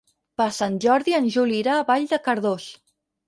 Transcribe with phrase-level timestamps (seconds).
[0.41, 2.67] Per Sant Jordi en Juli irà a Vall de Cardós.